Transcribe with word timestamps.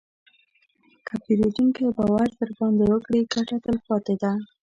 که 1.05 1.13
پیرودونکی 1.23 1.83
باور 1.97 2.27
درباندې 2.39 2.85
وکړي، 2.91 3.21
ګټه 3.33 3.55
تلپاتې 3.65 4.15
ده. 4.21 4.31